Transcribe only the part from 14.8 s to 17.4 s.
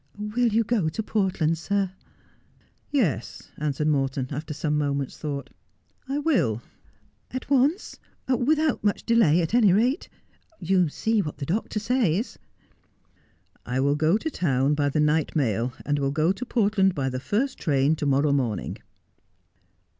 the night mail, and will go to Portland by the